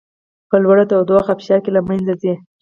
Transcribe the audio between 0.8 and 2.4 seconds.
تودوخې او فشار کې له منځه ځي.